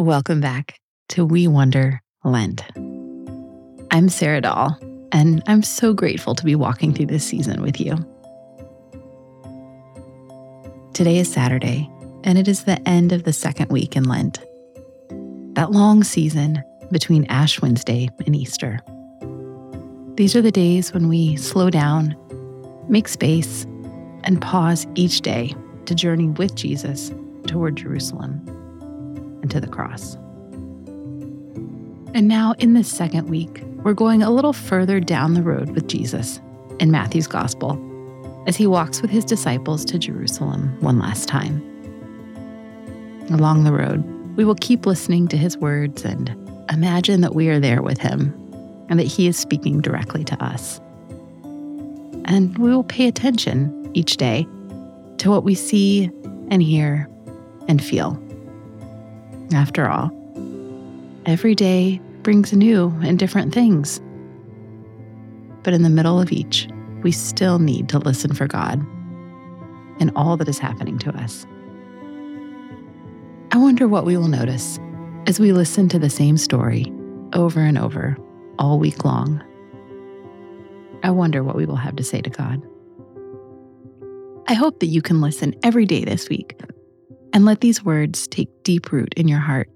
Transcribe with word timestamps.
Welcome 0.00 0.40
back 0.40 0.80
to 1.10 1.26
We 1.26 1.46
Wonder 1.46 2.00
Lent. 2.24 2.64
I'm 3.90 4.08
Sarah 4.08 4.40
Dahl, 4.40 4.78
and 5.12 5.42
I'm 5.46 5.62
so 5.62 5.92
grateful 5.92 6.34
to 6.36 6.42
be 6.42 6.54
walking 6.54 6.94
through 6.94 7.04
this 7.04 7.22
season 7.22 7.60
with 7.60 7.78
you. 7.78 7.96
Today 10.94 11.18
is 11.18 11.30
Saturday, 11.30 11.86
and 12.24 12.38
it 12.38 12.48
is 12.48 12.64
the 12.64 12.80
end 12.88 13.12
of 13.12 13.24
the 13.24 13.34
second 13.34 13.70
week 13.70 13.94
in 13.94 14.04
Lent. 14.04 14.38
That 15.54 15.70
long 15.70 16.02
season 16.02 16.64
between 16.90 17.26
Ash 17.26 17.60
Wednesday 17.60 18.08
and 18.24 18.34
Easter. 18.34 18.80
These 20.14 20.34
are 20.34 20.40
the 20.40 20.50
days 20.50 20.94
when 20.94 21.08
we 21.08 21.36
slow 21.36 21.68
down, 21.68 22.16
make 22.88 23.06
space, 23.06 23.66
and 24.24 24.40
pause 24.40 24.86
each 24.94 25.20
day 25.20 25.54
to 25.84 25.94
journey 25.94 26.30
with 26.30 26.54
Jesus 26.54 27.12
toward 27.46 27.76
Jerusalem 27.76 28.39
and 29.42 29.50
to 29.50 29.60
the 29.60 29.66
cross. 29.66 30.16
And 32.12 32.26
now, 32.26 32.54
in 32.58 32.74
this 32.74 32.88
second 32.88 33.30
week, 33.30 33.62
we're 33.84 33.94
going 33.94 34.22
a 34.22 34.30
little 34.30 34.52
further 34.52 34.98
down 35.00 35.34
the 35.34 35.42
road 35.42 35.70
with 35.70 35.86
Jesus 35.86 36.40
in 36.80 36.90
Matthew's 36.90 37.28
Gospel 37.28 37.78
as 38.46 38.56
he 38.56 38.66
walks 38.66 39.00
with 39.00 39.10
his 39.10 39.24
disciples 39.24 39.84
to 39.84 39.98
Jerusalem 39.98 40.76
one 40.80 40.98
last 40.98 41.28
time. 41.28 41.62
Along 43.30 43.64
the 43.64 43.72
road, 43.72 44.02
we 44.36 44.44
will 44.44 44.56
keep 44.56 44.86
listening 44.86 45.28
to 45.28 45.36
his 45.36 45.56
words 45.56 46.04
and 46.04 46.30
imagine 46.70 47.20
that 47.20 47.34
we 47.34 47.48
are 47.48 47.60
there 47.60 47.80
with 47.80 47.98
him 47.98 48.34
and 48.88 48.98
that 48.98 49.06
he 49.06 49.28
is 49.28 49.36
speaking 49.36 49.80
directly 49.80 50.24
to 50.24 50.44
us. 50.44 50.80
And 52.24 52.58
we 52.58 52.70
will 52.70 52.84
pay 52.84 53.06
attention 53.06 53.90
each 53.94 54.16
day 54.16 54.46
to 55.18 55.30
what 55.30 55.44
we 55.44 55.54
see 55.54 56.10
and 56.50 56.62
hear 56.62 57.08
and 57.68 57.82
feel. 57.82 58.20
After 59.52 59.88
all, 59.88 60.10
every 61.26 61.54
day 61.54 62.00
brings 62.22 62.52
new 62.52 62.94
and 63.02 63.18
different 63.18 63.52
things. 63.52 64.00
But 65.62 65.74
in 65.74 65.82
the 65.82 65.90
middle 65.90 66.20
of 66.20 66.30
each, 66.30 66.68
we 67.02 67.12
still 67.12 67.58
need 67.58 67.88
to 67.88 67.98
listen 67.98 68.32
for 68.34 68.46
God 68.46 68.80
in 70.00 70.12
all 70.14 70.36
that 70.36 70.48
is 70.48 70.58
happening 70.58 70.98
to 70.98 71.10
us. 71.16 71.46
I 73.52 73.58
wonder 73.58 73.88
what 73.88 74.04
we 74.04 74.16
will 74.16 74.28
notice 74.28 74.78
as 75.26 75.40
we 75.40 75.52
listen 75.52 75.88
to 75.88 75.98
the 75.98 76.10
same 76.10 76.36
story 76.36 76.92
over 77.32 77.60
and 77.60 77.76
over 77.76 78.16
all 78.58 78.78
week 78.78 79.04
long. 79.04 79.42
I 81.02 81.10
wonder 81.10 81.42
what 81.42 81.56
we 81.56 81.66
will 81.66 81.76
have 81.76 81.96
to 81.96 82.04
say 82.04 82.20
to 82.20 82.30
God. 82.30 82.62
I 84.46 84.54
hope 84.54 84.80
that 84.80 84.86
you 84.86 85.02
can 85.02 85.20
listen 85.20 85.54
every 85.62 85.86
day 85.86 86.04
this 86.04 86.28
week 86.28 86.58
and 87.32 87.44
let 87.44 87.60
these 87.60 87.84
words 87.84 88.26
take 88.28 88.48
deep 88.62 88.92
root 88.92 89.14
in 89.16 89.28
your 89.28 89.38
heart. 89.38 89.68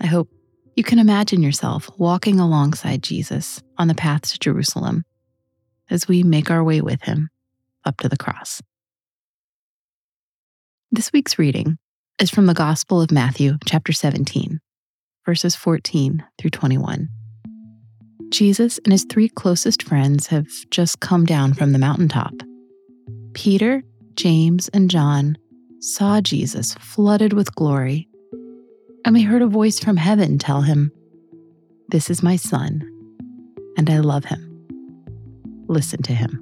I 0.00 0.06
hope 0.06 0.28
you 0.76 0.82
can 0.82 0.98
imagine 0.98 1.42
yourself 1.42 1.88
walking 1.98 2.40
alongside 2.40 3.02
Jesus 3.02 3.62
on 3.78 3.88
the 3.88 3.94
path 3.94 4.22
to 4.32 4.38
Jerusalem 4.38 5.04
as 5.90 6.08
we 6.08 6.22
make 6.22 6.50
our 6.50 6.64
way 6.64 6.80
with 6.80 7.02
him 7.02 7.28
up 7.84 7.98
to 7.98 8.08
the 8.08 8.16
cross. 8.16 8.60
This 10.90 11.12
week's 11.12 11.38
reading 11.38 11.78
is 12.18 12.30
from 12.30 12.46
the 12.46 12.54
Gospel 12.54 13.00
of 13.00 13.10
Matthew, 13.10 13.58
chapter 13.66 13.92
17, 13.92 14.60
verses 15.26 15.56
14 15.56 16.24
through 16.38 16.50
21. 16.50 17.08
Jesus 18.30 18.78
and 18.84 18.92
his 18.92 19.04
three 19.08 19.28
closest 19.28 19.82
friends 19.82 20.28
have 20.28 20.48
just 20.70 21.00
come 21.00 21.24
down 21.24 21.54
from 21.54 21.72
the 21.72 21.78
mountaintop. 21.78 22.32
Peter, 23.32 23.82
James, 24.14 24.68
and 24.68 24.90
John 24.90 25.36
saw 25.84 26.18
Jesus 26.20 26.74
flooded 26.74 27.34
with 27.34 27.54
glory, 27.54 28.08
and 29.04 29.14
we 29.14 29.22
heard 29.22 29.42
a 29.42 29.46
voice 29.46 29.78
from 29.78 29.98
heaven 29.98 30.38
tell 30.38 30.62
him, 30.62 30.90
This 31.88 32.08
is 32.08 32.22
my 32.22 32.36
son, 32.36 32.82
and 33.76 33.90
I 33.90 33.98
love 33.98 34.24
him. 34.24 34.66
Listen 35.68 36.02
to 36.02 36.14
him. 36.14 36.40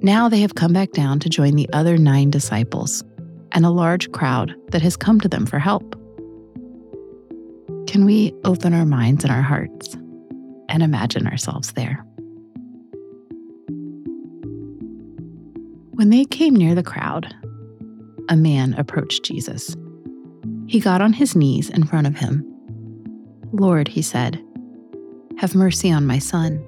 Now 0.00 0.30
they 0.30 0.40
have 0.40 0.54
come 0.54 0.72
back 0.72 0.92
down 0.92 1.20
to 1.20 1.28
join 1.28 1.56
the 1.56 1.68
other 1.74 1.98
nine 1.98 2.30
disciples 2.30 3.04
and 3.52 3.66
a 3.66 3.70
large 3.70 4.10
crowd 4.12 4.54
that 4.70 4.80
has 4.80 4.96
come 4.96 5.20
to 5.20 5.28
them 5.28 5.44
for 5.44 5.58
help. 5.58 5.94
Can 7.86 8.06
we 8.06 8.32
open 8.44 8.72
our 8.72 8.86
minds 8.86 9.24
and 9.24 9.32
our 9.32 9.42
hearts 9.42 9.94
and 10.70 10.82
imagine 10.82 11.26
ourselves 11.26 11.72
there? 11.72 12.02
When 16.10 16.18
they 16.18 16.24
came 16.24 16.56
near 16.56 16.74
the 16.74 16.82
crowd, 16.82 17.32
a 18.28 18.36
man 18.36 18.74
approached 18.74 19.22
Jesus. 19.22 19.76
He 20.66 20.80
got 20.80 21.00
on 21.00 21.12
his 21.12 21.36
knees 21.36 21.70
in 21.70 21.86
front 21.86 22.08
of 22.08 22.16
him. 22.16 22.44
Lord, 23.52 23.86
he 23.86 24.02
said, 24.02 24.44
have 25.38 25.54
mercy 25.54 25.88
on 25.92 26.08
my 26.08 26.18
son. 26.18 26.60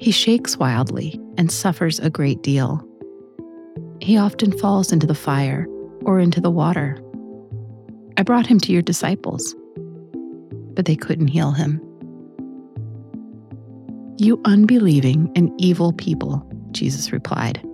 He 0.00 0.10
shakes 0.10 0.56
wildly 0.56 1.20
and 1.36 1.52
suffers 1.52 2.00
a 2.00 2.10
great 2.10 2.42
deal. 2.42 2.84
He 4.00 4.18
often 4.18 4.50
falls 4.58 4.90
into 4.90 5.06
the 5.06 5.14
fire 5.14 5.68
or 6.04 6.18
into 6.18 6.40
the 6.40 6.50
water. 6.50 7.00
I 8.16 8.24
brought 8.24 8.48
him 8.48 8.58
to 8.58 8.72
your 8.72 8.82
disciples, 8.82 9.54
but 10.74 10.86
they 10.86 10.96
couldn't 10.96 11.28
heal 11.28 11.52
him. 11.52 11.80
You 14.16 14.40
unbelieving 14.44 15.30
and 15.36 15.52
evil 15.56 15.92
people, 15.92 16.44
Jesus 16.72 17.12
replied. 17.12 17.64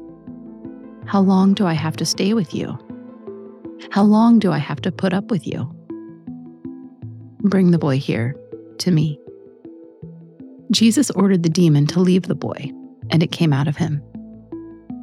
How 1.06 1.20
long 1.20 1.54
do 1.54 1.66
I 1.66 1.74
have 1.74 1.96
to 1.96 2.06
stay 2.06 2.34
with 2.34 2.54
you? 2.54 2.78
How 3.90 4.02
long 4.02 4.38
do 4.38 4.50
I 4.50 4.58
have 4.58 4.80
to 4.82 4.92
put 4.92 5.12
up 5.12 5.30
with 5.30 5.46
you? 5.46 5.70
Bring 7.40 7.70
the 7.70 7.78
boy 7.78 7.98
here, 7.98 8.34
to 8.78 8.90
me. 8.90 9.18
Jesus 10.70 11.10
ordered 11.10 11.42
the 11.42 11.48
demon 11.48 11.86
to 11.88 12.00
leave 12.00 12.22
the 12.22 12.34
boy, 12.34 12.72
and 13.10 13.22
it 13.22 13.30
came 13.32 13.52
out 13.52 13.68
of 13.68 13.76
him. 13.76 14.02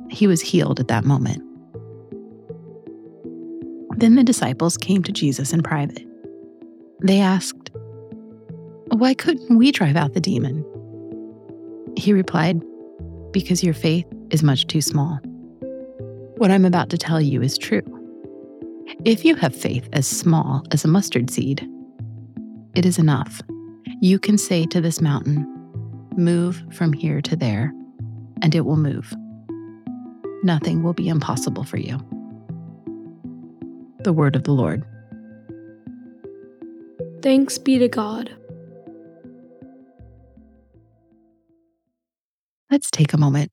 He 0.09 0.27
was 0.27 0.41
healed 0.41 0.79
at 0.79 0.87
that 0.87 1.05
moment. 1.05 1.43
Then 3.97 4.15
the 4.15 4.23
disciples 4.23 4.77
came 4.77 5.03
to 5.03 5.11
Jesus 5.11 5.53
in 5.53 5.61
private. 5.61 6.05
They 7.03 7.19
asked, 7.19 7.69
Why 8.87 9.13
couldn't 9.13 9.57
we 9.57 9.71
drive 9.71 9.95
out 9.95 10.13
the 10.13 10.19
demon? 10.19 10.65
He 11.95 12.11
replied, 12.11 12.61
Because 13.31 13.63
your 13.63 13.75
faith 13.75 14.05
is 14.31 14.41
much 14.41 14.65
too 14.65 14.81
small. 14.81 15.19
What 16.41 16.49
I'm 16.49 16.65
about 16.65 16.89
to 16.89 16.97
tell 16.97 17.21
you 17.21 17.43
is 17.43 17.55
true. 17.55 17.83
If 19.05 19.23
you 19.23 19.35
have 19.35 19.55
faith 19.55 19.87
as 19.93 20.07
small 20.07 20.65
as 20.71 20.83
a 20.83 20.87
mustard 20.87 21.29
seed, 21.29 21.69
it 22.73 22.83
is 22.83 22.97
enough. 22.97 23.43
You 24.01 24.17
can 24.17 24.39
say 24.39 24.65
to 24.65 24.81
this 24.81 25.01
mountain, 25.01 25.45
Move 26.17 26.63
from 26.71 26.93
here 26.93 27.21
to 27.21 27.35
there, 27.35 27.71
and 28.41 28.55
it 28.55 28.61
will 28.61 28.75
move. 28.75 29.13
Nothing 30.41 30.81
will 30.81 30.93
be 30.93 31.09
impossible 31.09 31.63
for 31.63 31.77
you. 31.77 31.99
The 33.99 34.11
word 34.11 34.35
of 34.35 34.43
the 34.43 34.51
Lord. 34.51 34.83
Thanks 37.21 37.59
be 37.59 37.77
to 37.77 37.87
God. 37.87 38.31
Let's 42.71 42.89
take 42.89 43.13
a 43.13 43.17
moment 43.19 43.51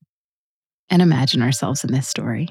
and 0.89 1.03
imagine 1.03 1.43
ourselves 1.43 1.85
in 1.85 1.93
this 1.93 2.09
story. 2.09 2.49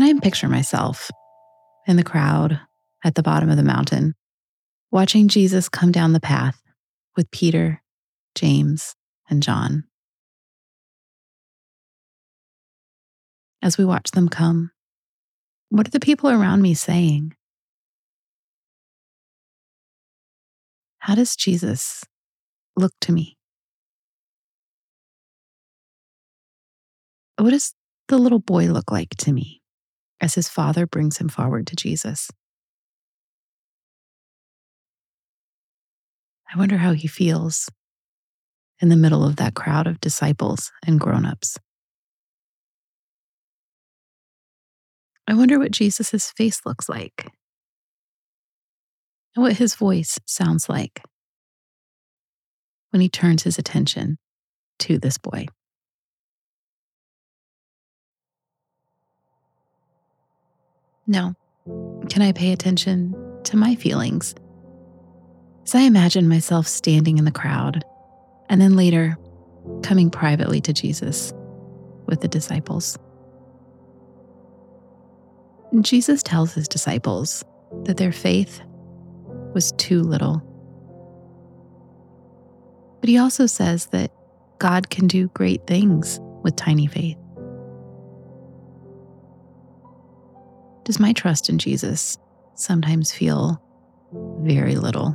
Can 0.00 0.16
I 0.16 0.18
picture 0.18 0.48
myself 0.48 1.10
in 1.86 1.96
the 1.96 2.02
crowd 2.02 2.58
at 3.04 3.16
the 3.16 3.22
bottom 3.22 3.50
of 3.50 3.58
the 3.58 3.62
mountain, 3.62 4.14
watching 4.90 5.28
Jesus 5.28 5.68
come 5.68 5.92
down 5.92 6.14
the 6.14 6.20
path 6.20 6.58
with 7.18 7.30
Peter, 7.30 7.82
James, 8.34 8.96
and 9.28 9.42
John? 9.42 9.84
As 13.60 13.76
we 13.76 13.84
watch 13.84 14.12
them 14.12 14.30
come, 14.30 14.70
what 15.68 15.86
are 15.86 15.90
the 15.90 16.00
people 16.00 16.30
around 16.30 16.62
me 16.62 16.72
saying? 16.72 17.34
How 21.00 21.14
does 21.14 21.36
Jesus 21.36 22.04
look 22.74 22.94
to 23.02 23.12
me? 23.12 23.36
What 27.36 27.50
does 27.50 27.74
the 28.08 28.16
little 28.16 28.40
boy 28.40 28.68
look 28.68 28.90
like 28.90 29.10
to 29.16 29.32
me? 29.34 29.59
As 30.20 30.34
his 30.34 30.48
father 30.48 30.86
brings 30.86 31.18
him 31.18 31.28
forward 31.28 31.66
to 31.68 31.76
Jesus. 31.76 32.30
I 36.52 36.58
wonder 36.58 36.78
how 36.78 36.92
he 36.92 37.08
feels 37.08 37.68
in 38.80 38.88
the 38.88 38.96
middle 38.96 39.24
of 39.24 39.36
that 39.36 39.54
crowd 39.54 39.86
of 39.86 40.00
disciples 40.00 40.72
and 40.86 40.98
grown-ups. 40.98 41.58
I 45.28 45.34
wonder 45.34 45.58
what 45.58 45.70
Jesus' 45.70 46.32
face 46.32 46.60
looks 46.66 46.88
like 46.88 47.30
and 49.36 49.44
what 49.44 49.58
his 49.58 49.76
voice 49.76 50.18
sounds 50.26 50.68
like 50.68 51.02
when 52.90 53.00
he 53.00 53.08
turns 53.08 53.44
his 53.44 53.58
attention 53.58 54.18
to 54.80 54.98
this 54.98 55.18
boy. 55.18 55.46
No. 61.10 61.34
Can 62.08 62.22
I 62.22 62.30
pay 62.30 62.52
attention 62.52 63.16
to 63.42 63.56
my 63.56 63.74
feelings? 63.74 64.32
As 65.64 65.74
I 65.74 65.80
imagine 65.80 66.28
myself 66.28 66.68
standing 66.68 67.18
in 67.18 67.24
the 67.24 67.32
crowd 67.32 67.84
and 68.48 68.60
then 68.60 68.76
later 68.76 69.18
coming 69.82 70.08
privately 70.08 70.60
to 70.60 70.72
Jesus 70.72 71.32
with 72.06 72.20
the 72.20 72.28
disciples. 72.28 72.96
Jesus 75.80 76.22
tells 76.22 76.54
his 76.54 76.68
disciples 76.68 77.44
that 77.86 77.96
their 77.96 78.12
faith 78.12 78.60
was 79.52 79.72
too 79.78 80.02
little. 80.02 80.40
But 83.00 83.08
he 83.08 83.18
also 83.18 83.46
says 83.46 83.86
that 83.86 84.12
God 84.60 84.90
can 84.90 85.08
do 85.08 85.26
great 85.34 85.66
things 85.66 86.20
with 86.44 86.54
tiny 86.54 86.86
faith. 86.86 87.19
Does 90.90 90.98
my 90.98 91.12
trust 91.12 91.48
in 91.48 91.58
Jesus 91.58 92.18
sometimes 92.56 93.12
feel 93.12 93.62
very 94.40 94.74
little? 94.74 95.14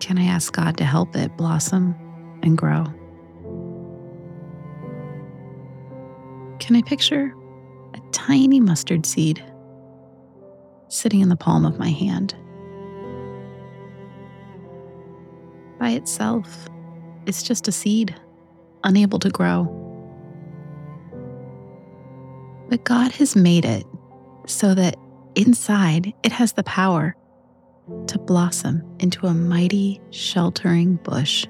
Can 0.00 0.18
I 0.18 0.24
ask 0.24 0.52
God 0.52 0.76
to 0.76 0.84
help 0.84 1.16
it 1.16 1.34
blossom 1.38 1.94
and 2.42 2.58
grow? 2.58 2.84
Can 6.58 6.76
I 6.76 6.82
picture 6.82 7.34
a 7.94 8.00
tiny 8.12 8.60
mustard 8.60 9.06
seed 9.06 9.42
sitting 10.88 11.20
in 11.20 11.30
the 11.30 11.36
palm 11.36 11.64
of 11.64 11.78
my 11.78 11.88
hand? 11.88 12.34
By 15.78 15.92
itself, 15.92 16.68
it's 17.24 17.42
just 17.42 17.66
a 17.66 17.72
seed, 17.72 18.14
unable 18.84 19.18
to 19.20 19.30
grow. 19.30 19.79
But 22.70 22.84
God 22.84 23.10
has 23.12 23.34
made 23.34 23.64
it 23.64 23.84
so 24.46 24.74
that 24.74 24.96
inside 25.34 26.14
it 26.22 26.30
has 26.30 26.52
the 26.52 26.62
power 26.62 27.16
to 28.06 28.18
blossom 28.18 28.84
into 29.00 29.26
a 29.26 29.34
mighty, 29.34 30.00
sheltering 30.10 30.94
bush. 30.96 31.44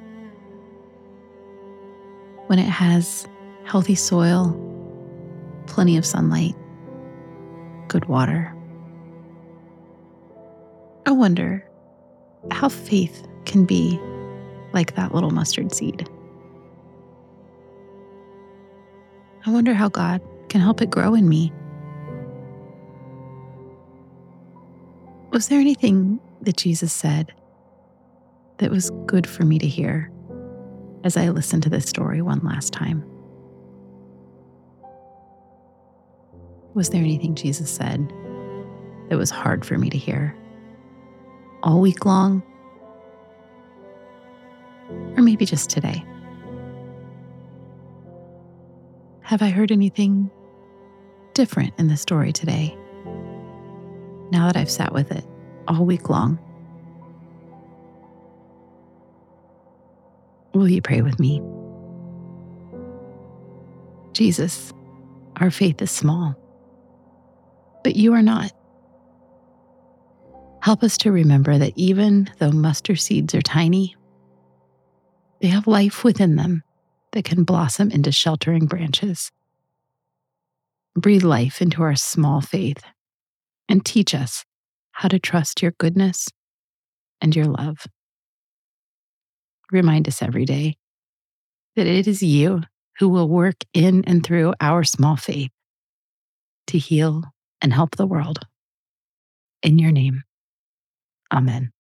When 2.46 2.58
it 2.58 2.68
has 2.68 3.28
healthy 3.64 3.94
soil, 3.94 4.56
plenty 5.66 5.98
of 5.98 6.06
sunlight, 6.06 6.54
good 7.88 8.06
water. 8.06 8.56
I 11.04 11.10
wonder 11.10 11.68
how 12.50 12.70
faith 12.70 13.26
can 13.44 13.66
be 13.66 14.00
like 14.72 14.94
that 14.96 15.14
little 15.14 15.30
mustard 15.30 15.74
seed. 15.74 16.08
I 19.44 19.50
wonder 19.50 19.74
how 19.74 19.88
God 19.90 20.22
can 20.50 20.60
help 20.60 20.82
it 20.82 20.90
grow 20.90 21.14
in 21.14 21.28
me. 21.28 21.52
Was 25.30 25.48
there 25.48 25.60
anything 25.60 26.18
that 26.42 26.56
Jesus 26.56 26.92
said 26.92 27.32
that 28.58 28.70
was 28.70 28.90
good 29.06 29.28
for 29.28 29.44
me 29.44 29.58
to 29.60 29.66
hear 29.66 30.10
as 31.04 31.16
I 31.16 31.28
listened 31.30 31.62
to 31.62 31.70
this 31.70 31.86
story 31.86 32.20
one 32.20 32.40
last 32.40 32.72
time? 32.72 33.04
Was 36.74 36.90
there 36.90 37.00
anything 37.00 37.36
Jesus 37.36 37.70
said 37.70 38.12
that 39.08 39.16
was 39.16 39.30
hard 39.30 39.64
for 39.64 39.78
me 39.78 39.88
to 39.88 39.98
hear 39.98 40.36
all 41.62 41.80
week 41.80 42.04
long? 42.04 42.42
Or 45.16 45.22
maybe 45.22 45.46
just 45.46 45.70
today? 45.70 46.04
Have 49.20 49.42
I 49.42 49.50
heard 49.50 49.70
anything 49.70 50.28
different 51.34 51.74
in 51.78 51.88
the 51.88 51.96
story 51.96 52.32
today? 52.32 52.76
Now 54.30 54.46
that 54.46 54.56
I've 54.56 54.70
sat 54.70 54.92
with 54.92 55.10
it 55.10 55.24
all 55.68 55.84
week 55.84 56.08
long. 56.08 56.38
Will 60.54 60.68
you 60.68 60.82
pray 60.82 61.00
with 61.00 61.18
me? 61.20 61.42
Jesus, 64.12 64.72
our 65.36 65.50
faith 65.50 65.80
is 65.80 65.90
small, 65.90 66.34
but 67.84 67.96
you 67.96 68.12
are 68.12 68.22
not. 68.22 68.52
Help 70.62 70.82
us 70.82 70.98
to 70.98 71.12
remember 71.12 71.56
that 71.56 71.72
even 71.76 72.28
though 72.38 72.50
mustard 72.50 73.00
seeds 73.00 73.34
are 73.34 73.40
tiny, 73.40 73.96
they 75.40 75.48
have 75.48 75.66
life 75.66 76.04
within 76.04 76.36
them 76.36 76.62
that 77.12 77.24
can 77.24 77.44
blossom 77.44 77.90
into 77.90 78.12
sheltering 78.12 78.66
branches. 78.66 79.32
Breathe 81.00 81.24
life 81.24 81.62
into 81.62 81.82
our 81.82 81.96
small 81.96 82.42
faith 82.42 82.82
and 83.70 83.82
teach 83.82 84.14
us 84.14 84.44
how 84.92 85.08
to 85.08 85.18
trust 85.18 85.62
your 85.62 85.72
goodness 85.78 86.28
and 87.22 87.34
your 87.34 87.46
love. 87.46 87.86
Remind 89.72 90.06
us 90.08 90.20
every 90.20 90.44
day 90.44 90.76
that 91.74 91.86
it 91.86 92.06
is 92.06 92.22
you 92.22 92.64
who 92.98 93.08
will 93.08 93.30
work 93.30 93.56
in 93.72 94.04
and 94.06 94.22
through 94.22 94.52
our 94.60 94.84
small 94.84 95.16
faith 95.16 95.50
to 96.66 96.76
heal 96.76 97.24
and 97.62 97.72
help 97.72 97.96
the 97.96 98.06
world. 98.06 98.40
In 99.62 99.78
your 99.78 99.92
name, 99.92 100.22
Amen. 101.32 101.70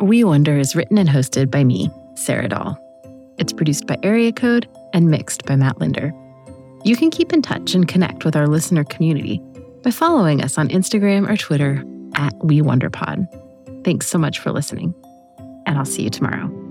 We 0.00 0.22
Wonder 0.22 0.58
is 0.58 0.76
written 0.76 0.96
and 0.96 1.08
hosted 1.08 1.50
by 1.50 1.64
me, 1.64 1.90
Sarah 2.14 2.48
Dahl. 2.48 2.78
It's 3.38 3.52
produced 3.52 3.88
by 3.88 3.98
Area 4.04 4.30
Code 4.32 4.68
and 4.94 5.10
mixed 5.10 5.44
by 5.44 5.56
Matt 5.56 5.78
Linder. 5.78 6.14
You 6.84 6.96
can 6.96 7.10
keep 7.10 7.34
in 7.34 7.42
touch 7.42 7.74
and 7.74 7.86
connect 7.86 8.24
with 8.24 8.36
our 8.36 8.46
listener 8.46 8.84
community 8.84 9.42
by 9.82 9.90
following 9.90 10.42
us 10.42 10.56
on 10.56 10.68
Instagram 10.68 11.28
or 11.28 11.36
Twitter 11.36 11.84
at 12.14 12.32
We 12.42 12.62
Wonder 12.62 12.88
Pod. 12.88 13.26
Thanks 13.84 14.06
so 14.06 14.16
much 14.16 14.38
for 14.38 14.50
listening, 14.50 14.94
and 15.66 15.76
I'll 15.76 15.84
see 15.84 16.02
you 16.04 16.10
tomorrow. 16.10 16.63